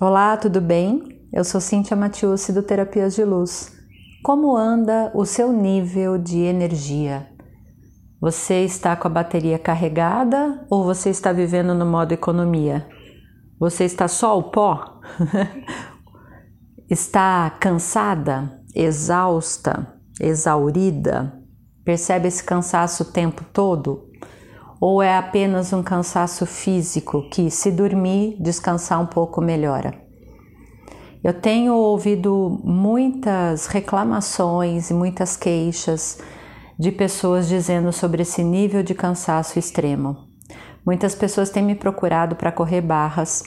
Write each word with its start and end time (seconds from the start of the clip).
Olá, 0.00 0.36
tudo 0.36 0.60
bem? 0.60 1.20
Eu 1.32 1.44
sou 1.44 1.60
Cíntia 1.60 1.96
Matiusi 1.96 2.52
do 2.52 2.64
Terapias 2.64 3.14
de 3.14 3.24
Luz. 3.24 3.72
Como 4.24 4.56
anda 4.56 5.12
o 5.14 5.24
seu 5.24 5.52
nível 5.52 6.18
de 6.18 6.40
energia? 6.40 7.28
Você 8.20 8.64
está 8.64 8.96
com 8.96 9.06
a 9.06 9.10
bateria 9.10 9.56
carregada 9.56 10.66
ou 10.68 10.82
você 10.82 11.10
está 11.10 11.32
vivendo 11.32 11.74
no 11.74 11.86
modo 11.86 12.10
economia? 12.10 12.88
Você 13.56 13.84
está 13.84 14.08
só 14.08 14.30
ao 14.30 14.50
pó? 14.50 15.00
está 16.90 17.48
cansada, 17.60 18.60
exausta, 18.74 19.94
exaurida? 20.20 21.40
Percebe 21.84 22.26
esse 22.26 22.42
cansaço 22.42 23.04
o 23.04 23.12
tempo 23.12 23.44
todo? 23.52 24.03
Ou 24.86 25.02
é 25.02 25.16
apenas 25.16 25.72
um 25.72 25.82
cansaço 25.82 26.44
físico 26.44 27.26
que, 27.30 27.50
se 27.50 27.70
dormir, 27.70 28.36
descansar 28.38 29.00
um 29.00 29.06
pouco, 29.06 29.40
melhora? 29.40 29.94
Eu 31.24 31.32
tenho 31.32 31.72
ouvido 31.72 32.60
muitas 32.62 33.66
reclamações 33.66 34.90
e 34.90 34.92
muitas 34.92 35.38
queixas 35.38 36.18
de 36.78 36.92
pessoas 36.92 37.48
dizendo 37.48 37.90
sobre 37.94 38.20
esse 38.20 38.44
nível 38.44 38.82
de 38.82 38.94
cansaço 38.94 39.58
extremo. 39.58 40.18
Muitas 40.84 41.14
pessoas 41.14 41.48
têm 41.48 41.62
me 41.62 41.74
procurado 41.74 42.36
para 42.36 42.52
correr 42.52 42.82
barras 42.82 43.42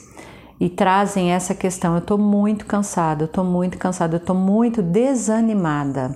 e 0.60 0.68
trazem 0.68 1.34
essa 1.34 1.54
questão: 1.54 1.94
eu 1.94 2.00
estou 2.00 2.18
muito 2.18 2.66
cansada, 2.66 3.26
eu 3.26 3.28
estou 3.28 3.44
muito 3.44 3.78
cansada, 3.78 4.16
eu 4.16 4.22
estou 4.22 4.36
muito 4.36 4.82
desanimada 4.82 6.16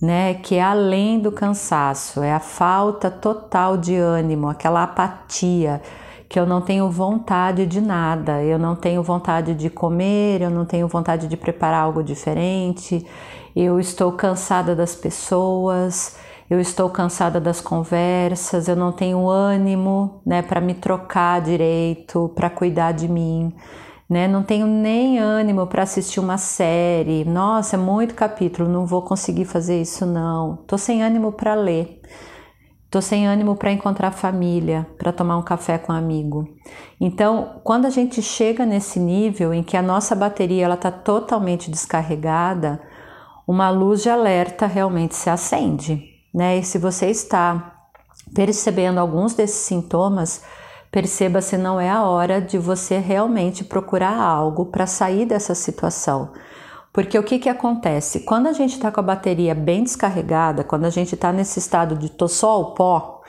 né, 0.00 0.34
que 0.34 0.54
é 0.54 0.62
além 0.62 1.18
do 1.18 1.32
cansaço, 1.32 2.22
é 2.22 2.32
a 2.32 2.40
falta 2.40 3.10
total 3.10 3.76
de 3.76 3.96
ânimo, 3.96 4.48
aquela 4.48 4.84
apatia, 4.84 5.82
que 6.28 6.38
eu 6.38 6.46
não 6.46 6.60
tenho 6.60 6.88
vontade 6.90 7.66
de 7.66 7.80
nada, 7.80 8.42
eu 8.42 8.58
não 8.58 8.76
tenho 8.76 9.02
vontade 9.02 9.54
de 9.54 9.70
comer, 9.70 10.42
eu 10.42 10.50
não 10.50 10.64
tenho 10.64 10.86
vontade 10.86 11.26
de 11.26 11.36
preparar 11.36 11.82
algo 11.82 12.02
diferente, 12.02 13.04
eu 13.56 13.80
estou 13.80 14.12
cansada 14.12 14.76
das 14.76 14.94
pessoas, 14.94 16.16
eu 16.48 16.60
estou 16.60 16.88
cansada 16.90 17.40
das 17.40 17.60
conversas, 17.60 18.68
eu 18.68 18.76
não 18.76 18.92
tenho 18.92 19.28
ânimo, 19.28 20.20
né, 20.24 20.42
para 20.42 20.60
me 20.60 20.74
trocar 20.74 21.40
direito, 21.40 22.30
para 22.34 22.48
cuidar 22.48 22.92
de 22.92 23.08
mim 23.08 23.52
né? 24.08 24.26
Não 24.26 24.42
tenho 24.42 24.66
nem 24.66 25.18
ânimo 25.18 25.66
para 25.66 25.82
assistir 25.82 26.18
uma 26.20 26.38
série. 26.38 27.24
Nossa, 27.24 27.76
é 27.76 27.78
muito 27.78 28.14
capítulo, 28.14 28.68
não 28.68 28.86
vou 28.86 29.02
conseguir 29.02 29.44
fazer 29.44 29.80
isso 29.80 30.06
não. 30.06 30.56
Tô 30.66 30.78
sem 30.78 31.02
ânimo 31.02 31.32
para 31.32 31.54
ler. 31.54 32.00
Tô 32.90 33.02
sem 33.02 33.28
ânimo 33.28 33.54
para 33.54 33.70
encontrar 33.70 34.12
família, 34.12 34.86
para 34.96 35.12
tomar 35.12 35.36
um 35.36 35.42
café 35.42 35.76
com 35.76 35.92
um 35.92 35.96
amigo. 35.96 36.48
Então, 36.98 37.60
quando 37.62 37.84
a 37.84 37.90
gente 37.90 38.22
chega 38.22 38.64
nesse 38.64 38.98
nível 38.98 39.52
em 39.52 39.62
que 39.62 39.76
a 39.76 39.82
nossa 39.82 40.14
bateria 40.14 40.64
ela 40.64 40.76
tá 40.76 40.90
totalmente 40.90 41.70
descarregada, 41.70 42.80
uma 43.46 43.68
luz 43.68 44.02
de 44.02 44.08
alerta 44.08 44.66
realmente 44.66 45.14
se 45.14 45.28
acende, 45.28 46.02
né? 46.34 46.56
E 46.56 46.64
se 46.64 46.78
você 46.78 47.10
está 47.10 47.74
percebendo 48.34 48.98
alguns 48.98 49.34
desses 49.34 49.66
sintomas, 49.66 50.42
Perceba 50.90 51.42
se 51.42 51.56
não 51.56 51.80
é 51.80 51.90
a 51.90 52.02
hora 52.02 52.40
de 52.40 52.56
você 52.58 52.98
realmente 52.98 53.64
procurar 53.64 54.16
algo 54.16 54.66
para 54.66 54.86
sair 54.86 55.26
dessa 55.26 55.54
situação. 55.54 56.32
Porque 56.92 57.18
o 57.18 57.22
que, 57.22 57.38
que 57.38 57.48
acontece? 57.48 58.20
Quando 58.20 58.46
a 58.46 58.52
gente 58.52 58.72
está 58.72 58.90
com 58.90 59.00
a 59.00 59.02
bateria 59.02 59.54
bem 59.54 59.82
descarregada, 59.82 60.64
quando 60.64 60.86
a 60.86 60.90
gente 60.90 61.14
está 61.14 61.32
nesse 61.32 61.58
estado 61.58 61.94
de 61.94 62.08
tô 62.08 62.26
só 62.26 62.50
ao 62.50 62.74
pó, 62.74 63.22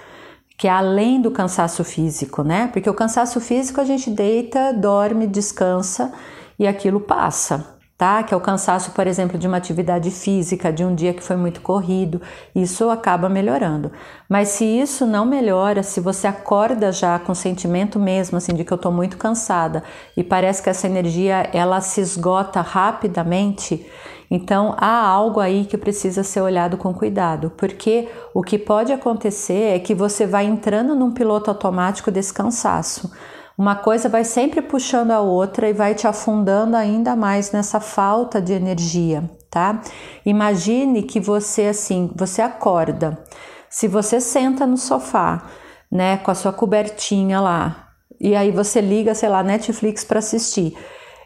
que 0.58 0.68
é 0.68 0.72
além 0.72 1.22
do 1.22 1.32
cansaço 1.32 1.84
físico, 1.84 2.44
né? 2.44 2.70
Porque 2.72 2.90
o 2.90 2.94
cansaço 2.94 3.40
físico 3.40 3.80
a 3.82 3.86
gente 3.86 4.10
deita, 4.10 4.74
dorme, 4.74 5.28
descansa 5.28 6.12
e 6.58 6.68
aquilo 6.68 7.00
passa 7.00 7.79
tá? 8.00 8.24
Que 8.24 8.34
é 8.34 8.38
o 8.38 8.40
cansaço, 8.40 8.92
por 8.92 9.06
exemplo, 9.06 9.38
de 9.38 9.46
uma 9.46 9.58
atividade 9.58 10.10
física, 10.10 10.72
de 10.72 10.86
um 10.86 10.96
dia 10.96 11.14
que 11.14 11.22
foi 11.22 11.36
muito 11.36 11.60
corrido, 11.60 12.22
isso 12.56 12.90
acaba 12.90 13.28
melhorando. 13.28 13.92
Mas 14.30 14.48
se 14.48 14.64
isso 14.64 15.06
não 15.06 15.26
melhora, 15.26 15.84
se 15.84 16.00
você 16.00 16.26
acorda 16.26 16.94
já 16.94 17.20
com 17.20 17.34
o 17.34 17.36
sentimento 17.36 18.00
mesmo 18.00 18.38
assim 18.38 18.54
de 18.54 18.64
que 18.64 18.72
eu 18.72 18.78
tô 18.78 18.90
muito 18.90 19.18
cansada 19.18 19.84
e 20.16 20.24
parece 20.24 20.64
que 20.64 20.70
essa 20.70 20.88
energia 20.88 21.50
ela 21.52 21.82
se 21.82 22.00
esgota 22.00 22.62
rapidamente, 22.62 23.86
então 24.32 24.76
há 24.78 25.06
algo 25.06 25.42
aí 25.42 25.66
que 25.66 25.78
precisa 25.78 26.24
ser 26.24 26.40
olhado 26.40 26.78
com 26.78 26.94
cuidado, 26.94 27.52
porque 27.58 28.08
o 28.34 28.42
que 28.42 28.58
pode 28.58 28.94
acontecer 28.94 29.76
é 29.76 29.80
que 29.80 29.94
você 29.94 30.26
vai 30.26 30.46
entrando 30.46 30.96
num 30.96 31.12
piloto 31.12 31.50
automático 31.50 32.10
desse 32.10 32.34
cansaço. 32.34 33.12
Uma 33.60 33.76
coisa 33.76 34.08
vai 34.08 34.24
sempre 34.24 34.62
puxando 34.62 35.12
a 35.12 35.20
outra 35.20 35.68
e 35.68 35.74
vai 35.74 35.94
te 35.94 36.08
afundando 36.08 36.78
ainda 36.78 37.14
mais 37.14 37.52
nessa 37.52 37.82
falta 37.82 38.42
de 38.42 38.54
energia, 38.54 39.30
tá? 39.52 39.82
Imagine 40.26 41.04
que 41.04 41.20
você 41.20 41.64
assim, 41.64 42.10
você 42.16 42.42
acorda. 42.42 43.22
Se 43.70 43.86
você 43.86 44.22
senta 44.22 44.66
no 44.66 44.78
sofá, 44.78 45.44
né, 45.92 46.16
com 46.20 46.32
a 46.32 46.36
sua 46.36 46.54
cobertinha 46.54 47.42
lá, 47.42 47.90
e 48.18 48.34
aí 48.34 48.50
você 48.50 48.80
liga, 48.80 49.14
sei 49.14 49.28
lá, 49.28 49.44
Netflix 49.44 50.06
para 50.06 50.20
assistir. 50.20 50.78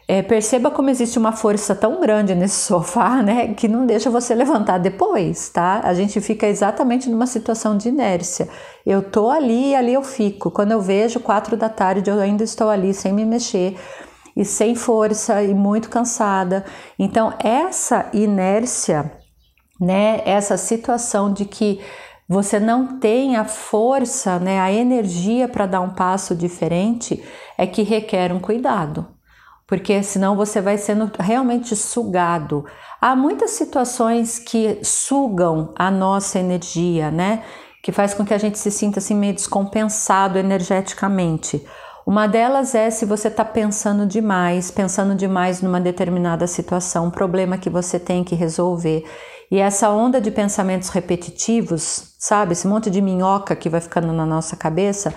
É, 0.06 0.20
perceba 0.20 0.70
como 0.70 0.90
existe 0.90 1.18
uma 1.18 1.32
força 1.32 1.74
tão 1.74 1.98
grande 1.98 2.34
nesse 2.34 2.56
sofá, 2.66 3.22
né, 3.22 3.54
que 3.54 3.66
não 3.66 3.86
deixa 3.86 4.10
você 4.10 4.34
levantar 4.34 4.78
depois, 4.78 5.48
tá? 5.48 5.80
A 5.82 5.94
gente 5.94 6.20
fica 6.20 6.46
exatamente 6.46 7.08
numa 7.08 7.26
situação 7.26 7.76
de 7.76 7.88
inércia. 7.88 8.48
Eu 8.84 9.02
tô 9.02 9.30
ali 9.30 9.70
e 9.70 9.74
ali 9.74 9.94
eu 9.94 10.02
fico. 10.02 10.50
Quando 10.50 10.72
eu 10.72 10.80
vejo 10.80 11.20
quatro 11.20 11.56
da 11.56 11.70
tarde, 11.70 12.10
eu 12.10 12.20
ainda 12.20 12.44
estou 12.44 12.68
ali 12.68 12.92
sem 12.92 13.12
me 13.12 13.24
mexer 13.24 13.78
e 14.36 14.44
sem 14.44 14.74
força 14.74 15.42
e 15.42 15.54
muito 15.54 15.88
cansada. 15.88 16.66
Então, 16.98 17.32
essa 17.38 18.10
inércia, 18.12 19.10
né, 19.80 20.20
essa 20.26 20.58
situação 20.58 21.32
de 21.32 21.46
que 21.46 21.80
você 22.28 22.60
não 22.60 22.98
tem 22.98 23.36
a 23.36 23.44
força, 23.44 24.38
né, 24.38 24.60
a 24.60 24.70
energia 24.70 25.48
para 25.48 25.66
dar 25.66 25.80
um 25.80 25.90
passo 25.90 26.34
diferente, 26.34 27.22
é 27.56 27.66
que 27.66 27.82
requer 27.82 28.32
um 28.32 28.40
cuidado 28.40 29.13
porque 29.66 30.02
senão 30.02 30.36
você 30.36 30.60
vai 30.60 30.76
sendo 30.76 31.10
realmente 31.18 31.74
sugado. 31.74 32.64
Há 33.00 33.16
muitas 33.16 33.52
situações 33.52 34.38
que 34.38 34.78
sugam 34.82 35.72
a 35.76 35.90
nossa 35.90 36.38
energia, 36.38 37.10
né? 37.10 37.42
Que 37.82 37.92
faz 37.92 38.14
com 38.14 38.24
que 38.24 38.34
a 38.34 38.38
gente 38.38 38.58
se 38.58 38.70
sinta 38.70 38.98
assim 38.98 39.14
meio 39.14 39.34
descompensado 39.34 40.38
energeticamente. 40.38 41.64
Uma 42.06 42.26
delas 42.26 42.74
é 42.74 42.90
se 42.90 43.06
você 43.06 43.28
está 43.28 43.44
pensando 43.44 44.06
demais, 44.06 44.70
pensando 44.70 45.14
demais 45.14 45.62
numa 45.62 45.80
determinada 45.80 46.46
situação, 46.46 47.06
um 47.06 47.10
problema 47.10 47.56
que 47.56 47.70
você 47.70 47.98
tem 47.98 48.22
que 48.22 48.34
resolver. 48.34 49.04
E 49.50 49.58
essa 49.58 49.88
onda 49.88 50.20
de 50.20 50.30
pensamentos 50.30 50.90
repetitivos, 50.90 52.14
sabe? 52.18 52.52
Esse 52.52 52.66
monte 52.66 52.90
de 52.90 53.00
minhoca 53.00 53.56
que 53.56 53.70
vai 53.70 53.80
ficando 53.80 54.12
na 54.12 54.26
nossa 54.26 54.54
cabeça, 54.54 55.14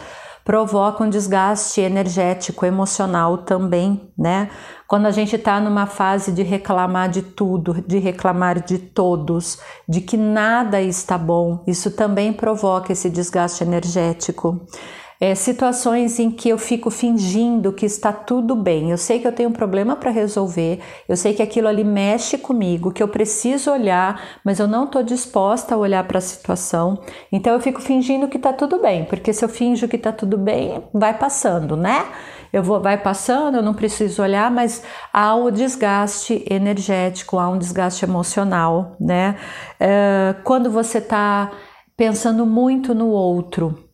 provoca 0.47 1.03
um 1.03 1.09
desgaste 1.09 1.81
energético, 1.81 2.65
emocional 2.65 3.39
também, 3.39 4.09
né? 4.17 4.49
Quando 4.87 5.05
a 5.05 5.11
gente 5.11 5.35
está 5.35 5.59
numa 5.59 5.85
fase 5.85 6.31
de 6.31 6.41
reclamar 6.41 7.09
de 7.09 7.21
tudo, 7.21 7.83
de 7.85 7.97
reclamar 7.97 8.63
de 8.63 8.77
todos, 8.77 9.59
de 9.89 9.99
que 9.99 10.15
nada 10.15 10.81
está 10.81 11.17
bom, 11.17 11.65
isso 11.67 11.91
também 11.91 12.31
provoca 12.31 12.93
esse 12.93 13.09
desgaste 13.09 13.61
energético 13.61 14.65
é, 15.19 15.33
situações 15.33 16.19
em 16.19 16.29
que 16.29 16.49
eu 16.49 16.57
fico 16.57 16.89
fingindo 16.89 17.73
que 17.73 17.85
está 17.85 18.11
tudo 18.13 18.55
bem. 18.55 18.91
Eu 18.91 18.97
sei 18.97 19.19
que 19.19 19.27
eu 19.27 19.31
tenho 19.31 19.49
um 19.49 19.53
problema 19.53 19.95
para 19.95 20.11
resolver, 20.11 20.79
eu 21.07 21.17
sei 21.17 21.33
que 21.33 21.41
aquilo 21.41 21.67
ali 21.67 21.83
mexe 21.83 22.37
comigo, 22.37 22.91
que 22.91 23.01
eu 23.01 23.07
preciso 23.07 23.71
olhar, 23.71 24.39
mas 24.43 24.59
eu 24.59 24.67
não 24.67 24.85
estou 24.85 25.01
disposta 25.01 25.75
a 25.75 25.77
olhar 25.77 26.03
para 26.07 26.19
a 26.19 26.21
situação. 26.21 26.99
Então 27.31 27.53
eu 27.53 27.59
fico 27.59 27.81
fingindo 27.81 28.27
que 28.27 28.37
está 28.37 28.53
tudo 28.53 28.79
bem, 28.79 29.05
porque 29.05 29.33
se 29.33 29.43
eu 29.43 29.49
finjo 29.49 29.87
que 29.87 29.95
está 29.95 30.11
tudo 30.11 30.37
bem, 30.37 30.83
vai 30.93 31.17
passando, 31.17 31.75
né? 31.75 32.05
Eu 32.53 32.63
vou, 32.63 32.81
vai 32.81 32.97
passando, 32.97 33.57
eu 33.57 33.63
não 33.63 33.73
preciso 33.73 34.21
olhar, 34.21 34.49
mas 34.49 34.83
há 35.11 35.35
o 35.35 35.51
desgaste 35.51 36.45
energético, 36.49 37.37
há 37.37 37.49
um 37.49 37.57
desgaste 37.57 38.05
emocional, 38.05 38.95
né? 38.99 39.35
É, 39.79 40.35
quando 40.43 40.71
você 40.71 40.99
está 40.99 41.51
pensando 41.97 42.45
muito 42.45 42.93
no 42.95 43.07
outro, 43.07 43.86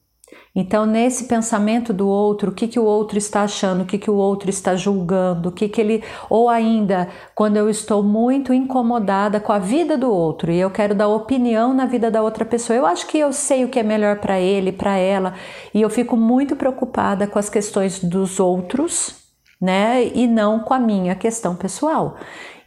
então, 0.55 0.85
nesse 0.85 1.23
pensamento 1.23 1.91
do 1.91 2.07
outro, 2.07 2.51
o 2.51 2.53
que, 2.53 2.67
que 2.67 2.79
o 2.79 2.83
outro 2.83 3.17
está 3.17 3.41
achando, 3.41 3.81
o 3.81 3.85
que, 3.85 3.97
que 3.97 4.11
o 4.11 4.13
outro 4.13 4.51
está 4.51 4.75
julgando, 4.75 5.49
o 5.49 5.51
que, 5.51 5.67
que 5.67 5.81
ele. 5.81 6.03
Ou 6.29 6.47
ainda, 6.47 7.09
quando 7.33 7.57
eu 7.57 7.67
estou 7.71 8.03
muito 8.03 8.53
incomodada 8.53 9.39
com 9.39 9.51
a 9.51 9.57
vida 9.57 9.97
do 9.97 10.11
outro 10.11 10.51
e 10.51 10.59
eu 10.59 10.69
quero 10.69 10.93
dar 10.93 11.07
opinião 11.07 11.73
na 11.73 11.87
vida 11.87 12.11
da 12.11 12.21
outra 12.21 12.45
pessoa, 12.45 12.77
eu 12.77 12.85
acho 12.85 13.07
que 13.07 13.17
eu 13.17 13.33
sei 13.33 13.65
o 13.65 13.67
que 13.67 13.79
é 13.79 13.83
melhor 13.83 14.19
para 14.19 14.39
ele, 14.39 14.71
para 14.71 14.95
ela, 14.95 15.33
e 15.73 15.81
eu 15.81 15.89
fico 15.89 16.15
muito 16.15 16.55
preocupada 16.55 17.25
com 17.25 17.39
as 17.39 17.49
questões 17.49 18.03
dos 18.03 18.39
outros, 18.39 19.15
né? 19.59 20.05
E 20.13 20.27
não 20.27 20.59
com 20.59 20.75
a 20.75 20.79
minha 20.79 21.15
questão 21.15 21.55
pessoal. 21.55 22.15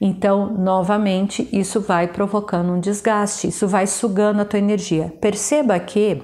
Então, 0.01 0.53
novamente, 0.53 1.49
isso 1.53 1.81
vai 1.81 2.09
provocando 2.09 2.73
um 2.73 2.81
desgaste, 2.81 3.47
isso 3.47 3.69
vai 3.69 3.87
sugando 3.87 4.41
a 4.43 4.45
tua 4.45 4.59
energia. 4.59 5.15
Perceba 5.21 5.79
que 5.79 6.21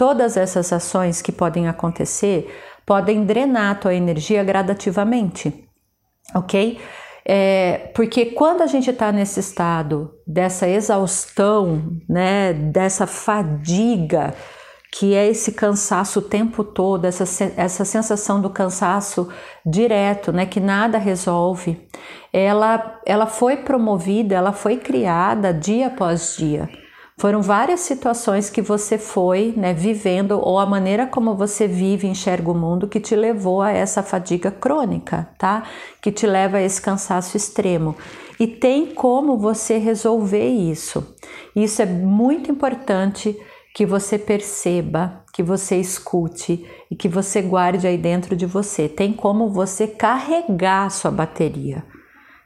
Todas 0.00 0.38
essas 0.38 0.72
ações 0.72 1.20
que 1.20 1.30
podem 1.30 1.68
acontecer 1.68 2.50
podem 2.86 3.22
drenar 3.22 3.72
a 3.72 3.74
tua 3.74 3.94
energia 3.94 4.42
gradativamente. 4.42 5.68
ok? 6.34 6.80
É, 7.22 7.92
porque 7.94 8.24
quando 8.24 8.62
a 8.62 8.66
gente 8.66 8.88
está 8.88 9.12
nesse 9.12 9.40
estado 9.40 10.10
dessa 10.26 10.66
exaustão, 10.66 12.00
né, 12.08 12.54
dessa 12.54 13.06
fadiga, 13.06 14.32
que 14.90 15.14
é 15.14 15.28
esse 15.28 15.52
cansaço 15.52 16.20
o 16.20 16.22
tempo 16.22 16.64
todo, 16.64 17.04
essa, 17.04 17.52
essa 17.54 17.84
sensação 17.84 18.40
do 18.40 18.48
cansaço 18.48 19.28
direto, 19.66 20.32
né, 20.32 20.46
que 20.46 20.60
nada 20.60 20.96
resolve, 20.96 21.78
ela, 22.32 22.98
ela 23.04 23.26
foi 23.26 23.58
promovida, 23.58 24.34
ela 24.34 24.54
foi 24.54 24.78
criada 24.78 25.52
dia 25.52 25.88
após 25.88 26.38
dia. 26.38 26.70
Foram 27.20 27.42
várias 27.42 27.80
situações 27.80 28.48
que 28.48 28.62
você 28.62 28.96
foi 28.96 29.52
né, 29.54 29.74
vivendo 29.74 30.40
ou 30.42 30.58
a 30.58 30.64
maneira 30.64 31.06
como 31.06 31.34
você 31.34 31.68
vive 31.68 32.06
e 32.06 32.10
enxerga 32.10 32.50
o 32.50 32.54
mundo 32.54 32.88
que 32.88 32.98
te 32.98 33.14
levou 33.14 33.60
a 33.60 33.70
essa 33.70 34.02
fadiga 34.02 34.50
crônica, 34.50 35.28
tá? 35.36 35.64
Que 36.00 36.10
te 36.10 36.26
leva 36.26 36.56
a 36.56 36.62
esse 36.62 36.80
cansaço 36.80 37.36
extremo. 37.36 37.94
E 38.38 38.46
tem 38.46 38.94
como 38.94 39.36
você 39.36 39.76
resolver 39.76 40.48
isso. 40.48 41.14
Isso 41.54 41.82
é 41.82 41.84
muito 41.84 42.50
importante 42.50 43.38
que 43.74 43.84
você 43.84 44.18
perceba, 44.18 45.22
que 45.30 45.42
você 45.42 45.76
escute 45.76 46.66
e 46.90 46.96
que 46.96 47.06
você 47.06 47.42
guarde 47.42 47.86
aí 47.86 47.98
dentro 47.98 48.34
de 48.34 48.46
você. 48.46 48.88
Tem 48.88 49.12
como 49.12 49.50
você 49.50 49.86
carregar 49.86 50.86
a 50.86 50.90
sua 50.90 51.10
bateria. 51.10 51.84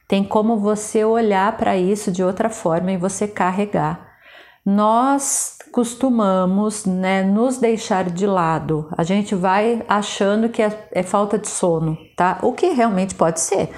Tem 0.09 0.25
como 0.25 0.59
você 0.59 1.05
olhar 1.05 1.56
para 1.56 1.77
isso 1.77 2.11
de 2.11 2.25
outra 2.25 2.50
forma 2.50 2.91
e 2.91 2.97
você 2.97 3.29
carregar. 3.29 4.14
Nós 4.65 5.59
costumamos 5.71 6.87
né, 6.87 7.23
nos 7.23 7.59
deixar 7.59 8.09
de 8.11 8.27
lado. 8.27 8.89
A 8.97 9.03
gente 9.03 9.35
vai 9.35 9.83
achando 9.87 10.49
que 10.49 10.63
é, 10.63 10.89
é 10.93 11.03
falta 11.03 11.39
de 11.39 11.49
sono, 11.49 11.99
tá? 12.17 12.39
O 12.43 12.53
que 12.53 12.69
realmente 12.69 13.15
pode 13.15 13.41
ser. 13.41 13.71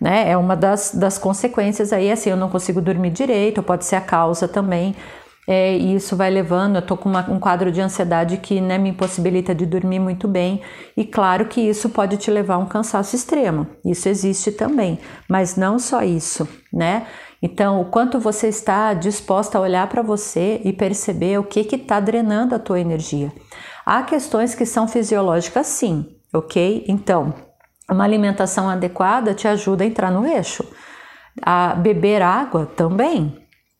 Né? 0.00 0.30
É 0.30 0.36
uma 0.36 0.56
das, 0.56 0.92
das 0.92 1.18
consequências 1.18 1.92
aí, 1.92 2.10
assim, 2.10 2.30
eu 2.30 2.36
não 2.36 2.50
consigo 2.50 2.80
dormir 2.80 3.10
direito, 3.10 3.62
pode 3.62 3.84
ser 3.84 3.96
a 3.96 4.00
causa 4.00 4.48
também, 4.48 4.96
é, 5.46 5.76
e 5.76 5.94
isso 5.94 6.16
vai 6.16 6.30
levando, 6.30 6.76
eu 6.76 6.82
tô 6.82 6.96
com 6.96 7.08
uma, 7.08 7.28
um 7.30 7.38
quadro 7.38 7.70
de 7.70 7.80
ansiedade 7.80 8.38
que 8.38 8.60
né, 8.60 8.78
me 8.78 8.90
impossibilita 8.90 9.54
de 9.54 9.66
dormir 9.66 9.98
muito 9.98 10.26
bem, 10.26 10.62
e 10.96 11.04
claro 11.04 11.46
que 11.46 11.60
isso 11.60 11.88
pode 11.90 12.16
te 12.16 12.30
levar 12.30 12.54
a 12.54 12.58
um 12.58 12.66
cansaço 12.66 13.14
extremo, 13.14 13.66
isso 13.84 14.08
existe 14.08 14.52
também, 14.52 14.98
mas 15.28 15.56
não 15.56 15.78
só 15.78 16.02
isso, 16.02 16.48
né? 16.72 17.06
Então, 17.42 17.78
o 17.78 17.84
quanto 17.84 18.18
você 18.18 18.48
está 18.48 18.94
disposta 18.94 19.58
a 19.58 19.60
olhar 19.60 19.86
para 19.88 20.00
você 20.00 20.62
e 20.64 20.72
perceber 20.72 21.38
o 21.38 21.44
que 21.44 21.60
está 21.60 22.00
drenando 22.00 22.54
a 22.54 22.58
tua 22.58 22.80
energia. 22.80 23.30
Há 23.84 24.02
questões 24.02 24.54
que 24.54 24.64
são 24.64 24.88
fisiológicas, 24.88 25.66
sim, 25.66 26.06
ok? 26.32 26.86
Então, 26.88 27.34
uma 27.90 28.04
alimentação 28.04 28.66
adequada 28.66 29.34
te 29.34 29.46
ajuda 29.46 29.84
a 29.84 29.86
entrar 29.86 30.10
no 30.10 30.26
eixo. 30.26 30.64
A 31.42 31.74
beber 31.74 32.22
água 32.22 32.64
também, 32.64 33.36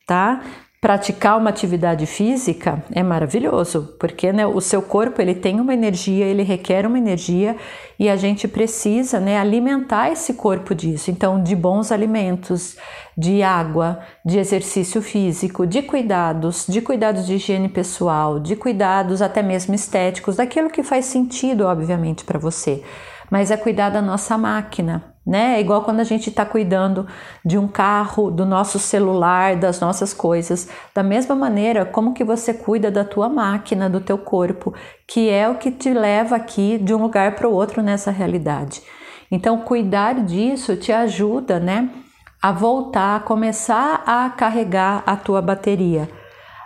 tá? 0.06 0.42
Praticar 0.84 1.38
uma 1.38 1.48
atividade 1.48 2.04
física 2.04 2.84
é 2.92 3.02
maravilhoso, 3.02 3.96
porque 3.98 4.30
né, 4.34 4.46
o 4.46 4.60
seu 4.60 4.82
corpo 4.82 5.22
ele 5.22 5.34
tem 5.34 5.58
uma 5.58 5.72
energia, 5.72 6.26
ele 6.26 6.42
requer 6.42 6.86
uma 6.86 6.98
energia 6.98 7.56
e 7.98 8.06
a 8.06 8.16
gente 8.16 8.46
precisa 8.46 9.18
né, 9.18 9.38
alimentar 9.38 10.10
esse 10.10 10.34
corpo 10.34 10.74
disso. 10.74 11.10
Então, 11.10 11.42
de 11.42 11.56
bons 11.56 11.90
alimentos, 11.90 12.76
de 13.16 13.42
água, 13.42 14.00
de 14.22 14.38
exercício 14.38 15.00
físico, 15.00 15.66
de 15.66 15.80
cuidados, 15.80 16.66
de 16.68 16.82
cuidados 16.82 17.26
de 17.26 17.36
higiene 17.36 17.70
pessoal, 17.70 18.38
de 18.38 18.54
cuidados 18.54 19.22
até 19.22 19.42
mesmo 19.42 19.74
estéticos, 19.74 20.36
daquilo 20.36 20.68
que 20.68 20.82
faz 20.82 21.06
sentido, 21.06 21.64
obviamente, 21.64 22.26
para 22.26 22.38
você. 22.38 22.82
Mas 23.30 23.50
é 23.50 23.56
cuidar 23.56 23.88
da 23.88 24.02
nossa 24.02 24.36
máquina, 24.36 25.13
né? 25.26 25.56
É 25.56 25.60
igual 25.60 25.82
quando 25.82 26.00
a 26.00 26.04
gente 26.04 26.28
está 26.28 26.44
cuidando 26.44 27.06
de 27.44 27.56
um 27.56 27.66
carro, 27.66 28.30
do 28.30 28.44
nosso 28.44 28.78
celular, 28.78 29.56
das 29.56 29.80
nossas 29.80 30.12
coisas. 30.12 30.68
Da 30.94 31.02
mesma 31.02 31.34
maneira, 31.34 31.84
como 31.84 32.12
que 32.12 32.22
você 32.22 32.52
cuida 32.52 32.90
da 32.90 33.04
tua 33.04 33.28
máquina, 33.28 33.88
do 33.88 34.00
teu 34.00 34.18
corpo, 34.18 34.74
que 35.06 35.30
é 35.30 35.48
o 35.48 35.56
que 35.56 35.70
te 35.70 35.92
leva 35.94 36.36
aqui 36.36 36.78
de 36.78 36.94
um 36.94 37.02
lugar 37.02 37.34
para 37.34 37.48
o 37.48 37.52
outro 37.52 37.82
nessa 37.82 38.10
realidade. 38.10 38.82
Então, 39.30 39.58
cuidar 39.58 40.24
disso 40.24 40.76
te 40.76 40.92
ajuda, 40.92 41.58
né? 41.58 41.90
A 42.42 42.52
voltar, 42.52 43.16
a 43.16 43.20
começar 43.20 44.02
a 44.06 44.28
carregar 44.28 45.02
a 45.06 45.16
tua 45.16 45.40
bateria. 45.40 46.08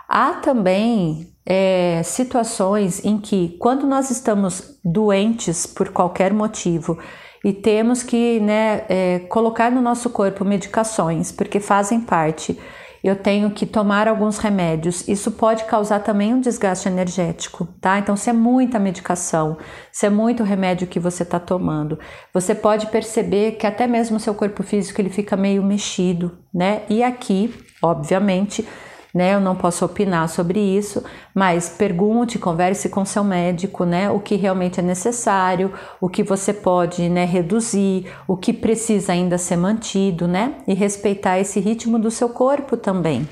Há 0.07 0.33
também 0.33 1.29
é, 1.45 2.01
situações 2.03 3.03
em 3.05 3.17
que, 3.17 3.55
quando 3.59 3.87
nós 3.87 4.11
estamos 4.11 4.79
doentes 4.83 5.65
por 5.65 5.89
qualquer 5.89 6.33
motivo, 6.33 6.99
e 7.43 7.53
temos 7.53 8.03
que 8.03 8.39
né, 8.39 8.83
é, 8.89 9.19
colocar 9.29 9.71
no 9.71 9.81
nosso 9.81 10.09
corpo 10.09 10.43
medicações, 10.43 11.31
porque 11.31 11.59
fazem 11.59 12.01
parte. 12.01 12.57
Eu 13.01 13.15
tenho 13.15 13.49
que 13.51 13.65
tomar 13.65 14.09
alguns 14.09 14.39
remédios. 14.39 15.07
Isso 15.07 15.31
pode 15.31 15.63
causar 15.63 15.99
também 16.01 16.33
um 16.33 16.41
desgaste 16.41 16.89
energético, 16.89 17.65
tá? 17.79 17.97
Então, 17.97 18.17
se 18.17 18.29
é 18.29 18.33
muita 18.33 18.77
medicação, 18.77 19.57
se 19.89 20.05
é 20.05 20.09
muito 20.09 20.43
remédio 20.43 20.85
que 20.85 20.99
você 20.99 21.23
está 21.23 21.39
tomando, 21.39 21.97
você 22.33 22.53
pode 22.53 22.87
perceber 22.87 23.53
que 23.53 23.65
até 23.65 23.87
mesmo 23.87 24.17
o 24.17 24.19
seu 24.19 24.35
corpo 24.35 24.63
físico 24.63 24.99
ele 24.99 25.09
fica 25.09 25.37
meio 25.37 25.63
mexido, 25.63 26.37
né? 26.53 26.81
E 26.89 27.01
aqui, 27.01 27.53
obviamente, 27.81 28.67
né? 29.13 29.33
Eu 29.33 29.39
não 29.39 29.55
posso 29.55 29.83
opinar 29.85 30.27
sobre 30.29 30.59
isso, 30.59 31.03
mas 31.33 31.69
pergunte, 31.69 32.37
converse 32.37 32.89
com 32.89 33.03
seu 33.05 33.23
médico, 33.23 33.85
né? 33.85 34.09
O 34.09 34.19
que 34.19 34.35
realmente 34.35 34.79
é 34.79 34.83
necessário, 34.83 35.73
o 35.99 36.07
que 36.07 36.23
você 36.23 36.53
pode, 36.53 37.09
né, 37.09 37.25
reduzir, 37.25 38.11
o 38.27 38.37
que 38.37 38.53
precisa 38.53 39.13
ainda 39.13 39.37
ser 39.37 39.57
mantido, 39.57 40.27
né? 40.27 40.55
E 40.67 40.73
respeitar 40.73 41.39
esse 41.39 41.59
ritmo 41.59 41.97
do 41.97 42.11
seu 42.11 42.29
corpo 42.29 42.77
também. 42.77 43.27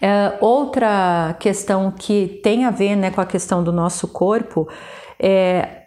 É, 0.00 0.38
outra 0.40 1.34
questão 1.40 1.90
que 1.90 2.40
tem 2.42 2.64
a 2.64 2.70
ver 2.70 2.94
né, 2.94 3.10
com 3.10 3.20
a 3.20 3.26
questão 3.26 3.64
do 3.64 3.72
nosso 3.72 4.06
corpo 4.06 4.68
é 5.18 5.78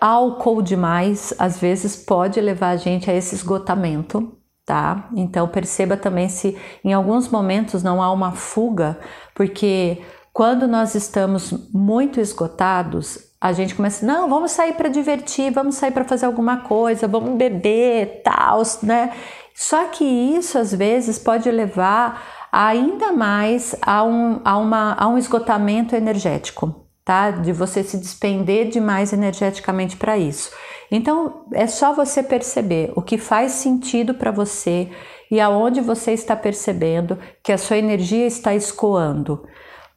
álcool 0.00 0.62
demais, 0.62 1.34
às 1.38 1.58
vezes 1.60 1.94
pode 1.94 2.40
levar 2.40 2.70
a 2.70 2.76
gente 2.76 3.10
a 3.10 3.14
esse 3.14 3.34
esgotamento, 3.34 4.39
tá? 4.70 5.08
Então 5.16 5.48
perceba 5.48 5.96
também 5.96 6.28
se 6.28 6.56
em 6.84 6.92
alguns 6.92 7.28
momentos 7.28 7.82
não 7.82 8.00
há 8.00 8.12
uma 8.12 8.30
fuga, 8.30 8.96
porque 9.34 10.00
quando 10.32 10.68
nós 10.68 10.94
estamos 10.94 11.52
muito 11.74 12.20
esgotados, 12.20 13.18
a 13.40 13.52
gente 13.52 13.74
começa, 13.74 14.06
não, 14.06 14.28
vamos 14.28 14.52
sair 14.52 14.74
para 14.74 14.88
divertir, 14.88 15.50
vamos 15.50 15.74
sair 15.74 15.90
para 15.90 16.04
fazer 16.04 16.26
alguma 16.26 16.58
coisa, 16.58 17.08
vamos 17.08 17.36
beber, 17.36 18.22
tal, 18.22 18.62
né? 18.84 19.12
Só 19.56 19.86
que 19.88 20.04
isso 20.04 20.56
às 20.56 20.72
vezes 20.72 21.18
pode 21.18 21.50
levar 21.50 22.22
ainda 22.52 23.10
mais 23.10 23.74
a 23.82 24.04
um, 24.04 24.40
a 24.44 24.56
uma, 24.56 24.94
a 24.94 25.08
um 25.08 25.18
esgotamento 25.18 25.96
energético, 25.96 26.86
tá? 27.04 27.32
De 27.32 27.52
você 27.52 27.82
se 27.82 27.96
despender 27.96 28.68
demais 28.68 29.12
energeticamente 29.12 29.96
para 29.96 30.16
isso. 30.16 30.52
Então 30.90 31.44
é 31.52 31.66
só 31.66 31.94
você 31.94 32.22
perceber 32.22 32.92
o 32.96 33.02
que 33.02 33.16
faz 33.16 33.52
sentido 33.52 34.14
para 34.14 34.30
você 34.30 34.88
e 35.30 35.40
aonde 35.40 35.80
você 35.80 36.12
está 36.12 36.34
percebendo 36.34 37.18
que 37.42 37.52
a 37.52 37.58
sua 37.58 37.78
energia 37.78 38.26
está 38.26 38.54
escoando. 38.54 39.46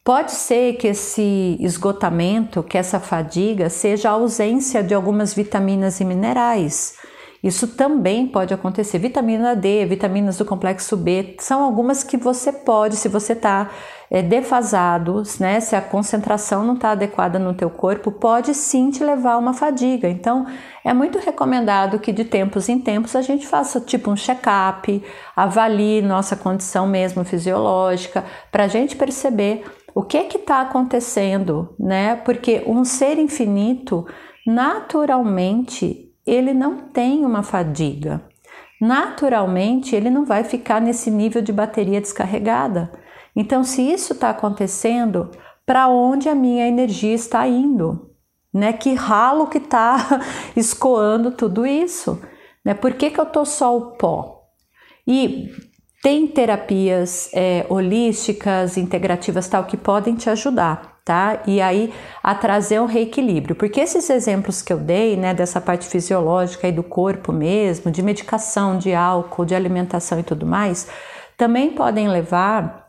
Pode 0.04 0.34
ser 0.34 0.74
que 0.74 0.88
esse 0.88 1.58
esgotamento, 1.62 2.62
que 2.62 2.78
essa 2.78 3.00
fadiga, 3.00 3.70
seja 3.70 4.10
a 4.10 4.14
ausência 4.14 4.84
de 4.84 4.94
algumas 4.94 5.34
vitaminas 5.34 6.02
e 6.02 6.06
minerais. 6.06 6.98
Isso 7.44 7.68
também 7.68 8.26
pode 8.26 8.54
acontecer. 8.54 8.98
Vitamina 9.00 9.54
D, 9.54 9.86
vitaminas 9.86 10.38
do 10.38 10.46
complexo 10.46 10.96
B, 10.96 11.36
são 11.40 11.62
algumas 11.62 12.02
que 12.02 12.16
você 12.16 12.54
pode, 12.54 12.96
se 12.96 13.10
você 13.10 13.34
está 13.34 13.70
é, 14.10 14.22
defasado, 14.22 15.22
né, 15.42 15.60
se 15.60 15.76
a 15.76 15.82
concentração 15.82 16.64
não 16.64 16.76
está 16.76 16.92
adequada 16.92 17.38
no 17.38 17.54
teu 17.54 17.70
corpo, 17.70 18.14
pode 18.14 18.54
sim 18.54 18.90
te 18.90 19.04
levar 19.04 19.34
a 19.34 19.38
uma 19.38 19.54
fadiga. 19.54 20.08
Então, 20.08 20.46
é 20.86 20.94
muito 20.94 21.20
recomendado 21.20 22.00
que 22.00 22.14
de 22.14 22.24
tempos 22.24 22.70
em 22.70 22.80
tempos 22.80 23.14
a 23.14 23.22
gente 23.22 23.46
faça 23.46 23.82
tipo 23.82 24.10
um 24.10 24.16
check-up, 24.16 25.04
avalie 25.36 26.02
nossa 26.02 26.38
condição 26.38 26.88
mesmo 26.88 27.26
fisiológica, 27.26 28.24
para 28.52 28.64
a 28.64 28.68
gente 28.70 28.96
perceber 28.96 29.66
o 29.94 30.02
que 30.02 30.18
está 30.18 30.62
acontecendo, 30.62 31.76
né? 31.78 32.16
Porque 32.16 32.64
um 32.66 32.86
ser 32.86 33.20
infinito, 33.20 34.06
naturalmente, 34.48 36.13
ele 36.26 36.54
não 36.54 36.78
tem 36.78 37.26
uma 37.26 37.44
fadiga. 37.44 38.24
Naturalmente, 38.80 39.96
ele 39.96 40.10
não 40.10 40.26
vai 40.26 40.44
ficar 40.44 40.82
nesse 40.82 41.10
nível 41.10 41.42
de 41.42 41.54
bateria 41.54 42.02
descarregada. 42.02 42.92
Então, 43.36 43.64
se 43.64 43.82
isso 43.82 44.14
está 44.14 44.30
acontecendo, 44.30 45.32
para 45.66 45.88
onde 45.88 46.28
a 46.28 46.36
minha 46.36 46.68
energia 46.68 47.14
está 47.14 47.48
indo? 47.48 48.12
Né? 48.54 48.74
Que 48.74 48.94
ralo 48.94 49.48
que 49.48 49.58
está 49.58 50.22
escoando 50.56 51.32
tudo 51.32 51.66
isso? 51.66 52.22
Né? 52.64 52.74
Por 52.74 52.94
que, 52.94 53.10
que 53.10 53.20
eu 53.20 53.24
estou 53.24 53.46
só 53.46 53.76
o 53.76 53.92
pó? 53.98 54.44
E 55.08 55.50
tem 56.02 56.28
terapias 56.28 57.30
é, 57.34 57.66
holísticas, 57.70 58.78
integrativas 58.78 59.48
tal 59.48 59.64
que 59.64 59.78
podem 59.78 60.16
te 60.16 60.30
ajudar. 60.30 60.93
Tá? 61.06 61.42
E 61.46 61.62
aí 61.62 61.94
a 62.22 62.34
trazer 62.34 62.80
o 62.80 62.86
reequilíbrio, 62.86 63.56
porque 63.56 63.82
esses 63.82 64.10
exemplos 64.10 64.62
que 64.62 64.72
eu 64.72 64.78
dei, 64.78 65.18
né, 65.18 65.34
dessa 65.34 65.60
parte 65.60 65.88
fisiológica 65.88 66.68
e 66.68 66.72
do 66.72 66.84
corpo 66.84 67.32
mesmo, 67.32 67.92
de 67.92 68.02
medicação, 68.02 68.78
de 68.78 68.94
álcool, 68.94 69.46
de 69.46 69.56
alimentação 69.56 70.20
e 70.20 70.24
tudo 70.24 70.46
mais, 70.46 70.88
também 71.38 71.72
podem 71.72 72.08
levar 72.08 72.84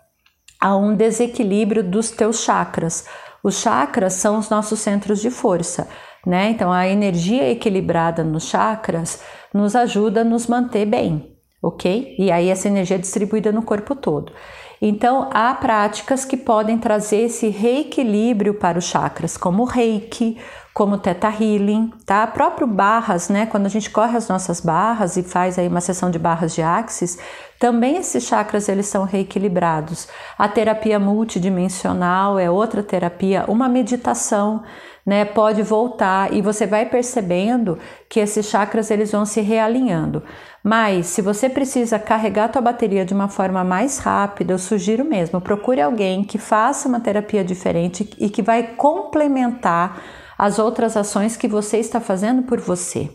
a 0.60 0.76
um 0.76 0.94
desequilíbrio 0.94 1.82
dos 1.82 2.10
teus 2.10 2.40
chakras. 2.42 3.06
Os 3.42 3.60
chakras 3.60 4.14
são 4.14 4.38
os 4.38 4.48
nossos 4.48 4.80
centros 4.80 5.20
de 5.20 5.30
força, 5.30 5.88
né? 6.24 6.50
Então 6.50 6.72
a 6.72 6.88
energia 6.88 7.50
equilibrada 7.50 8.24
nos 8.24 8.44
chakras 8.44 9.22
nos 9.52 9.76
ajuda 9.76 10.22
a 10.22 10.24
nos 10.24 10.46
manter 10.46 10.86
bem, 10.86 11.36
ok? 11.62 12.14
E 12.18 12.30
aí 12.30 12.48
essa 12.48 12.68
energia 12.68 12.96
é 12.96 13.00
distribuída 13.00 13.52
no 13.52 13.62
corpo 13.62 13.94
todo. 13.94 14.32
Então, 14.80 15.28
há 15.32 15.54
práticas 15.54 16.24
que 16.24 16.36
podem 16.36 16.78
trazer 16.78 17.22
esse 17.22 17.48
reequilíbrio 17.48 18.54
para 18.54 18.78
os 18.78 18.84
chakras, 18.84 19.36
como 19.36 19.62
o 19.62 19.66
reiki, 19.66 20.38
como 20.74 20.96
o 20.96 20.98
Theta 20.98 21.28
Healing, 21.28 21.92
tá? 22.04 22.26
Próprio 22.26 22.66
barras, 22.66 23.28
né? 23.28 23.46
Quando 23.46 23.66
a 23.66 23.68
gente 23.68 23.88
corre 23.88 24.16
as 24.16 24.28
nossas 24.28 24.60
barras 24.60 25.16
e 25.16 25.22
faz 25.22 25.56
aí 25.56 25.68
uma 25.68 25.80
sessão 25.80 26.10
de 26.10 26.18
barras 26.18 26.52
de 26.52 26.62
axis, 26.62 27.16
também 27.60 27.96
esses 27.96 28.24
chakras 28.24 28.68
eles 28.68 28.86
são 28.86 29.04
reequilibrados. 29.04 30.08
A 30.36 30.48
terapia 30.48 30.98
multidimensional 30.98 32.40
é 32.40 32.50
outra 32.50 32.82
terapia, 32.82 33.44
uma 33.46 33.68
meditação, 33.68 34.64
né? 35.06 35.24
Pode 35.24 35.62
voltar 35.62 36.32
e 36.32 36.42
você 36.42 36.66
vai 36.66 36.86
percebendo 36.86 37.78
que 38.08 38.18
esses 38.18 38.46
chakras 38.46 38.90
eles 38.90 39.12
vão 39.12 39.24
se 39.24 39.40
realinhando. 39.40 40.24
Mas 40.62 41.06
se 41.06 41.22
você 41.22 41.48
precisa 41.48 41.98
carregar 41.98 42.46
a 42.46 42.48
tua 42.48 42.62
bateria 42.62 43.04
de 43.04 43.14
uma 43.14 43.28
forma 43.28 43.62
mais 43.62 43.98
rápida, 43.98 44.54
sugiro 44.64 45.04
mesmo, 45.04 45.40
procure 45.40 45.80
alguém 45.80 46.24
que 46.24 46.38
faça 46.38 46.88
uma 46.88 47.00
terapia 47.00 47.44
diferente 47.44 48.08
e 48.18 48.28
que 48.28 48.42
vai 48.42 48.74
complementar 48.74 50.02
as 50.36 50.58
outras 50.58 50.96
ações 50.96 51.36
que 51.36 51.46
você 51.46 51.78
está 51.78 52.00
fazendo 52.00 52.42
por 52.42 52.60
você. 52.60 53.10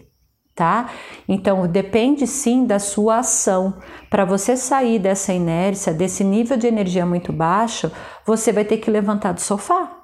Tá? 0.55 0.89
Então 1.27 1.65
depende 1.67 2.27
sim 2.27 2.65
da 2.65 2.79
sua 2.79 3.19
ação. 3.19 3.75
Para 4.09 4.25
você 4.25 4.57
sair 4.57 4.99
dessa 4.99 5.33
inércia, 5.33 5.93
desse 5.93 6.23
nível 6.23 6.57
de 6.57 6.67
energia 6.67 7.05
muito 7.05 7.31
baixo, 7.31 7.91
você 8.25 8.51
vai 8.51 8.65
ter 8.65 8.77
que 8.77 8.91
levantar 8.91 9.31
do 9.31 9.41
sofá. 9.41 9.99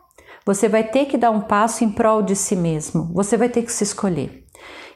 Você 0.45 0.69
vai 0.69 0.83
ter 0.83 1.05
que 1.05 1.17
dar 1.17 1.31
um 1.31 1.41
passo 1.41 1.83
em 1.83 1.89
prol 1.89 2.21
de 2.21 2.35
si 2.35 2.55
mesmo. 2.55 3.11
Você 3.13 3.35
vai 3.35 3.49
ter 3.49 3.63
que 3.63 3.71
se 3.71 3.83
escolher. 3.83 4.45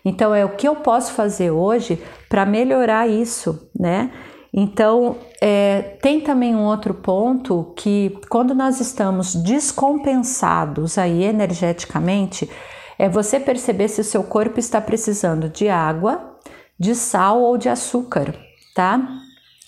Então, 0.06 0.34
é 0.34 0.46
o 0.46 0.56
que 0.56 0.68
eu 0.68 0.78
posso 0.78 1.14
fazer 1.14 1.52
hoje 1.52 2.02
para 2.30 2.46
melhorar 2.46 3.08
isso, 3.08 3.70
né? 3.78 4.12
Então, 4.54 5.18
é, 5.40 5.98
tem 6.02 6.22
também 6.22 6.56
um 6.56 6.64
outro 6.64 6.94
ponto 6.94 7.72
que, 7.76 8.18
quando 8.30 8.56
nós 8.56 8.80
estamos 8.80 9.36
descompensados 9.36 10.98
aí 10.98 11.24
energeticamente, 11.24 12.50
é 12.98 13.08
você 13.08 13.40
perceber 13.40 13.88
se 13.88 14.02
o 14.02 14.04
seu 14.04 14.24
corpo 14.24 14.60
está 14.60 14.82
precisando 14.82 15.50
de 15.50 15.70
água, 15.70 16.38
de 16.78 16.96
sal 16.96 17.42
ou 17.42 17.58
de 17.58 17.70
açúcar, 17.70 18.34
tá? 18.74 19.08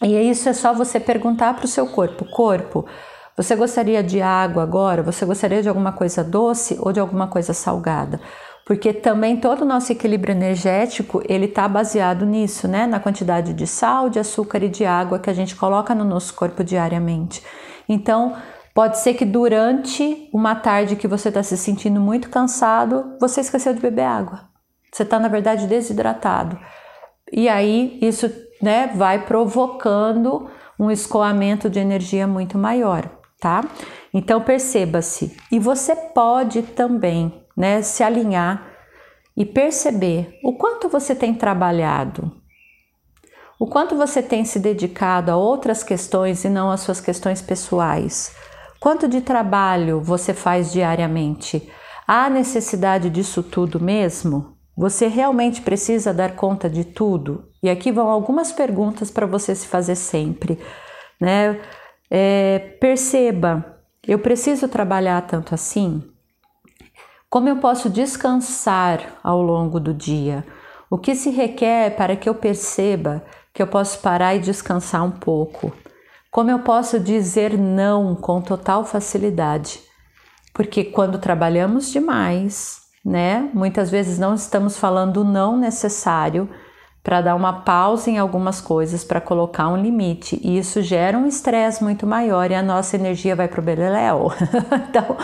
E 0.01 0.17
isso 0.29 0.49
é 0.49 0.53
só 0.53 0.73
você 0.73 0.99
perguntar 0.99 1.53
para 1.53 1.65
o 1.65 1.67
seu 1.67 1.87
corpo: 1.87 2.25
corpo, 2.25 2.85
você 3.37 3.55
gostaria 3.55 4.03
de 4.03 4.21
água 4.21 4.63
agora? 4.63 5.01
Você 5.03 5.25
gostaria 5.25 5.61
de 5.61 5.69
alguma 5.69 5.91
coisa 5.91 6.23
doce 6.23 6.77
ou 6.79 6.91
de 6.91 6.99
alguma 6.99 7.27
coisa 7.27 7.53
salgada? 7.53 8.19
Porque 8.65 8.93
também 8.93 9.37
todo 9.37 9.61
o 9.61 9.65
nosso 9.65 9.91
equilíbrio 9.91 10.33
energético 10.33 11.21
ele 11.27 11.45
está 11.45 11.67
baseado 11.67 12.25
nisso, 12.25 12.67
né? 12.67 12.85
Na 12.85 12.99
quantidade 12.99 13.53
de 13.53 13.65
sal, 13.65 14.09
de 14.09 14.19
açúcar 14.19 14.63
e 14.63 14.69
de 14.69 14.85
água 14.85 15.19
que 15.19 15.29
a 15.29 15.33
gente 15.33 15.55
coloca 15.55 15.95
no 15.95 16.03
nosso 16.03 16.33
corpo 16.33 16.63
diariamente. 16.63 17.43
Então, 17.89 18.35
pode 18.73 18.99
ser 18.99 19.15
que 19.15 19.25
durante 19.25 20.29
uma 20.33 20.55
tarde 20.55 20.95
que 20.95 21.07
você 21.07 21.29
está 21.29 21.43
se 21.43 21.57
sentindo 21.57 21.99
muito 21.99 22.29
cansado, 22.29 23.17
você 23.19 23.41
esqueceu 23.41 23.73
de 23.73 23.81
beber 23.81 24.05
água. 24.05 24.49
Você 24.91 25.03
está, 25.03 25.19
na 25.19 25.27
verdade, 25.27 25.67
desidratado. 25.67 26.59
E 27.31 27.47
aí, 27.49 27.97
isso 28.01 28.29
né, 28.61 28.91
vai 28.93 29.25
provocando 29.25 30.49
um 30.77 30.91
escoamento 30.91 31.69
de 31.69 31.79
energia 31.79 32.27
muito 32.27 32.57
maior, 32.57 33.09
tá? 33.39 33.63
Então, 34.13 34.41
perceba-se. 34.41 35.35
E 35.51 35.57
você 35.57 35.95
pode 35.95 36.61
também 36.61 37.40
né, 37.55 37.81
se 37.81 38.03
alinhar 38.03 38.67
e 39.35 39.45
perceber 39.45 40.39
o 40.43 40.53
quanto 40.53 40.89
você 40.89 41.15
tem 41.15 41.33
trabalhado, 41.33 42.31
o 43.59 43.67
quanto 43.67 43.95
você 43.95 44.23
tem 44.23 44.43
se 44.43 44.59
dedicado 44.59 45.31
a 45.31 45.35
outras 45.35 45.83
questões 45.83 46.43
e 46.43 46.49
não 46.49 46.71
às 46.71 46.81
suas 46.81 46.99
questões 46.99 47.41
pessoais. 47.41 48.35
Quanto 48.79 49.07
de 49.07 49.21
trabalho 49.21 50.01
você 50.01 50.33
faz 50.33 50.71
diariamente? 50.71 51.71
Há 52.07 52.27
necessidade 52.29 53.09
disso 53.09 53.43
tudo 53.43 53.79
mesmo? 53.79 54.57
Você 54.75 55.07
realmente 55.07 55.61
precisa 55.61 56.11
dar 56.11 56.35
conta 56.35 56.67
de 56.67 56.83
tudo? 56.83 57.47
E 57.61 57.69
aqui 57.69 57.91
vão 57.91 58.09
algumas 58.09 58.51
perguntas 58.51 59.11
para 59.11 59.27
você 59.27 59.53
se 59.53 59.67
fazer 59.67 59.95
sempre, 59.95 60.57
né? 61.19 61.61
É, 62.09 62.57
perceba, 62.79 63.77
eu 64.07 64.17
preciso 64.17 64.67
trabalhar 64.67 65.21
tanto 65.27 65.53
assim? 65.53 66.10
Como 67.31 67.47
eu 67.47 67.55
posso 67.55 67.89
descansar 67.89 69.17
ao 69.23 69.41
longo 69.41 69.79
do 69.79 69.93
dia? 69.93 70.45
O 70.89 70.97
que 70.97 71.15
se 71.15 71.29
requer 71.29 71.95
para 71.95 72.13
que 72.13 72.27
eu 72.27 72.35
perceba 72.35 73.23
que 73.53 73.63
eu 73.63 73.67
posso 73.67 73.99
parar 73.99 74.35
e 74.35 74.39
descansar 74.39 75.01
um 75.01 75.11
pouco? 75.11 75.71
Como 76.29 76.51
eu 76.51 76.59
posso 76.59 76.99
dizer 76.99 77.57
não 77.57 78.15
com 78.15 78.41
total 78.41 78.83
facilidade? 78.83 79.79
Porque 80.53 80.83
quando 80.83 81.19
trabalhamos 81.19 81.89
demais, 81.89 82.81
né, 83.03 83.49
muitas 83.53 83.89
vezes 83.89 84.19
não 84.19 84.33
estamos 84.35 84.75
falando 84.75 85.21
o 85.21 85.23
não 85.23 85.55
necessário 85.55 86.49
para 87.03 87.19
dar 87.19 87.35
uma 87.35 87.61
pausa 87.61 88.11
em 88.11 88.19
algumas 88.19 88.61
coisas, 88.61 89.03
para 89.03 89.19
colocar 89.19 89.67
um 89.69 89.77
limite. 89.81 90.39
E 90.43 90.57
isso 90.57 90.81
gera 90.83 91.17
um 91.17 91.27
estresse 91.27 91.83
muito 91.83 92.05
maior 92.05 92.51
e 92.51 92.55
a 92.55 92.61
nossa 92.61 92.95
energia 92.95 93.35
vai 93.35 93.47
para 93.47 93.59
o 93.59 93.63
beleléu. 93.63 94.31
então, 94.87 95.17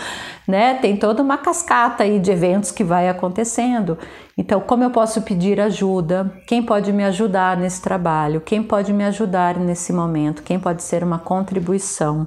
né, 0.46 0.74
tem 0.74 0.96
toda 0.96 1.22
uma 1.22 1.38
cascata 1.38 2.02
aí 2.02 2.18
de 2.18 2.32
eventos 2.32 2.72
que 2.72 2.82
vai 2.82 3.08
acontecendo. 3.08 3.96
Então, 4.36 4.60
como 4.60 4.82
eu 4.82 4.90
posso 4.90 5.22
pedir 5.22 5.60
ajuda? 5.60 6.32
Quem 6.48 6.64
pode 6.64 6.92
me 6.92 7.04
ajudar 7.04 7.56
nesse 7.56 7.80
trabalho? 7.80 8.40
Quem 8.40 8.60
pode 8.62 8.92
me 8.92 9.04
ajudar 9.04 9.56
nesse 9.56 9.92
momento? 9.92 10.42
Quem 10.42 10.58
pode 10.58 10.82
ser 10.82 11.04
uma 11.04 11.18
contribuição? 11.18 12.26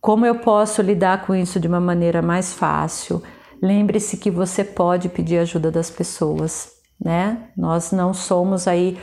Como 0.00 0.26
eu 0.26 0.36
posso 0.36 0.82
lidar 0.82 1.24
com 1.24 1.34
isso 1.34 1.60
de 1.60 1.68
uma 1.68 1.80
maneira 1.80 2.20
mais 2.20 2.52
fácil? 2.52 3.22
Lembre-se 3.62 4.16
que 4.16 4.30
você 4.30 4.64
pode 4.64 5.08
pedir 5.08 5.38
ajuda 5.38 5.70
das 5.70 5.88
pessoas 5.88 6.75
né? 7.02 7.48
Nós 7.56 7.92
não 7.92 8.12
somos 8.12 8.66
aí. 8.66 8.98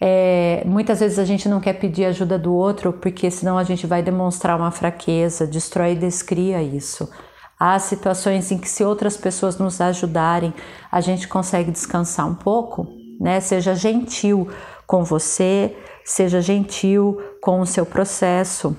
É, 0.00 0.62
muitas 0.64 1.00
vezes 1.00 1.18
a 1.18 1.24
gente 1.24 1.48
não 1.48 1.60
quer 1.60 1.72
pedir 1.72 2.04
ajuda 2.04 2.38
do 2.38 2.54
outro 2.54 2.92
porque 2.92 3.30
senão 3.30 3.58
a 3.58 3.64
gente 3.64 3.84
vai 3.84 4.00
demonstrar 4.00 4.56
uma 4.56 4.70
fraqueza, 4.70 5.46
destrói 5.46 5.92
e 5.92 5.96
descria 5.96 6.62
isso. 6.62 7.10
Há 7.58 7.76
situações 7.80 8.52
em 8.52 8.58
que, 8.58 8.68
se 8.68 8.84
outras 8.84 9.16
pessoas 9.16 9.58
nos 9.58 9.80
ajudarem, 9.80 10.54
a 10.92 11.00
gente 11.00 11.26
consegue 11.26 11.72
descansar 11.72 12.28
um 12.28 12.34
pouco, 12.34 12.86
né? 13.20 13.40
Seja 13.40 13.74
gentil 13.74 14.48
com 14.86 15.02
você, 15.02 15.76
seja 16.04 16.40
gentil 16.40 17.20
com 17.42 17.60
o 17.60 17.66
seu 17.66 17.84
processo, 17.84 18.76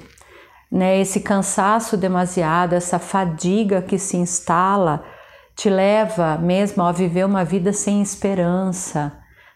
né? 0.71 0.97
Esse 1.01 1.19
cansaço 1.19 1.97
demasiado, 1.97 2.73
essa 2.73 2.97
fadiga 2.97 3.81
que 3.81 3.99
se 3.99 4.15
instala 4.15 5.03
te 5.59 5.69
leva 5.69 6.37
mesmo 6.37 6.83
a 6.83 6.93
viver 6.93 7.25
uma 7.25 7.43
vida 7.43 7.73
sem 7.73 8.01
esperança. 8.01 9.11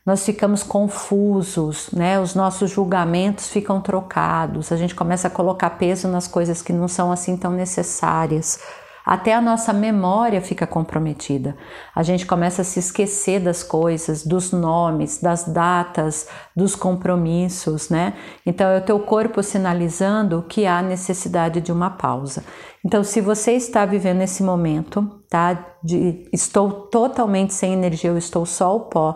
Nós 0.05 0.25
ficamos 0.25 0.61
confusos, 0.61 1.91
né? 1.93 2.19
Os 2.19 2.35
nossos 2.35 2.71
julgamentos 2.71 3.47
ficam 3.47 3.79
trocados. 3.79 4.73
A 4.73 4.75
gente 4.75 4.93
começa 4.93 5.29
a 5.29 5.31
colocar 5.31 5.69
peso 5.69 6.09
nas 6.09 6.27
coisas 6.27 6.61
que 6.61 6.73
não 6.73 6.89
são 6.89 7.09
assim 7.09 7.37
tão 7.37 7.51
necessárias. 7.51 8.59
Até 9.05 9.33
a 9.33 9.41
nossa 9.41 9.73
memória 9.73 10.41
fica 10.41 10.65
comprometida. 10.65 11.57
A 11.93 12.03
gente 12.03 12.25
começa 12.25 12.61
a 12.61 12.65
se 12.65 12.79
esquecer 12.79 13.39
das 13.41 13.61
coisas, 13.61 14.25
dos 14.25 14.51
nomes, 14.51 15.21
das 15.21 15.43
datas, 15.43 16.27
dos 16.55 16.75
compromissos, 16.75 17.89
né? 17.89 18.13
Então 18.45 18.69
é 18.69 18.77
o 18.77 18.85
teu 18.85 18.99
corpo 18.99 19.43
sinalizando 19.43 20.45
que 20.47 20.65
há 20.65 20.81
necessidade 20.81 21.59
de 21.59 21.71
uma 21.71 21.89
pausa. 21.89 22.43
Então, 22.85 23.03
se 23.03 23.21
você 23.21 23.53
está 23.53 23.85
vivendo 23.85 24.21
esse 24.21 24.43
momento, 24.43 25.21
tá? 25.29 25.77
De 25.83 26.29
estou 26.31 26.71
totalmente 26.71 27.53
sem 27.53 27.73
energia, 27.73 28.09
eu 28.09 28.17
estou 28.17 28.45
só 28.45 28.75
o 28.75 28.81
pó, 28.81 29.15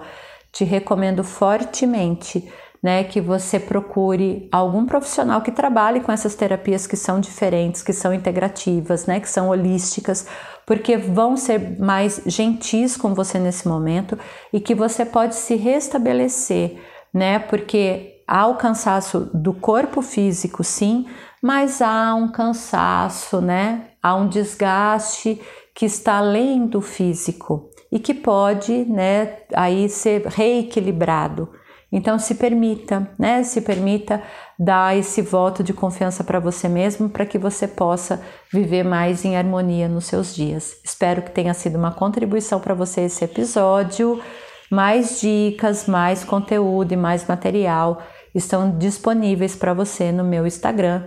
te 0.51 0.63
recomendo 0.63 1.23
fortemente, 1.23 2.51
né, 2.81 3.03
que 3.03 3.19
você 3.19 3.59
procure 3.59 4.47
algum 4.51 4.85
profissional 4.85 5.41
que 5.41 5.51
trabalhe 5.51 6.01
com 6.01 6.11
essas 6.11 6.35
terapias 6.35 6.85
que 6.85 6.95
são 6.95 7.19
diferentes, 7.19 7.81
que 7.81 7.93
são 7.93 8.13
integrativas, 8.13 9.05
né, 9.05 9.19
que 9.19 9.29
são 9.29 9.49
holísticas, 9.49 10.27
porque 10.65 10.97
vão 10.97 11.35
ser 11.37 11.79
mais 11.79 12.21
gentis 12.25 12.97
com 12.97 13.13
você 13.13 13.39
nesse 13.39 13.67
momento 13.67 14.17
e 14.51 14.59
que 14.59 14.75
você 14.75 15.05
pode 15.05 15.35
se 15.35 15.55
restabelecer, 15.55 16.77
né? 17.13 17.39
Porque 17.39 18.21
há 18.27 18.47
o 18.47 18.55
cansaço 18.55 19.29
do 19.33 19.53
corpo 19.53 20.01
físico, 20.01 20.63
sim, 20.63 21.05
mas 21.41 21.81
há 21.81 22.13
um 22.13 22.29
cansaço, 22.29 23.39
né? 23.39 23.87
há 24.07 24.15
um 24.15 24.27
desgaste 24.27 25.41
que 25.75 25.85
está 25.85 26.17
além 26.17 26.65
do 26.65 26.81
físico 26.81 27.69
e 27.91 27.99
que 27.99 28.13
pode, 28.13 28.85
né, 28.85 29.37
aí 29.53 29.89
ser 29.89 30.25
reequilibrado. 30.25 31.49
Então 31.91 32.19
se 32.19 32.35
permita, 32.35 33.09
né? 33.17 33.43
Se 33.43 33.61
permita 33.61 34.21
dar 34.59 34.97
esse 34.97 35.21
voto 35.21 35.63
de 35.63 35.73
confiança 35.73 36.23
para 36.23 36.39
você 36.39 36.67
mesmo 36.67 37.09
para 37.09 37.25
que 37.25 37.37
você 37.37 37.67
possa 37.67 38.21
viver 38.51 38.83
mais 38.83 39.23
em 39.23 39.37
harmonia 39.37 39.87
nos 39.87 40.05
seus 40.05 40.35
dias. 40.35 40.77
Espero 40.83 41.21
que 41.21 41.31
tenha 41.31 41.53
sido 41.53 41.77
uma 41.77 41.91
contribuição 41.91 42.59
para 42.59 42.73
você 42.73 43.01
esse 43.01 43.23
episódio. 43.23 44.21
Mais 44.69 45.21
dicas, 45.21 45.87
mais 45.87 46.25
conteúdo 46.25 46.91
e 46.91 46.97
mais 46.97 47.25
material 47.25 48.01
estão 48.35 48.77
disponíveis 48.77 49.55
para 49.55 49.73
você 49.73 50.11
no 50.11 50.25
meu 50.25 50.45
Instagram, 50.45 51.03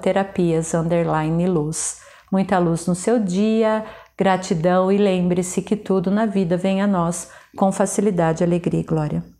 terapias_luz. 0.00 2.00
Muita 2.30 2.58
luz 2.58 2.86
no 2.86 2.94
seu 2.94 3.18
dia, 3.18 3.84
gratidão 4.16 4.92
e 4.92 4.98
lembre-se 4.98 5.62
que 5.62 5.74
tudo 5.74 6.10
na 6.10 6.26
vida 6.26 6.56
vem 6.56 6.82
a 6.82 6.86
nós 6.86 7.30
com 7.56 7.72
facilidade, 7.72 8.44
alegria 8.44 8.80
e 8.80 8.84
glória. 8.84 9.32